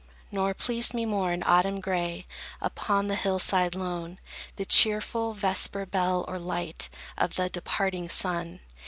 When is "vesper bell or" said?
5.33-6.39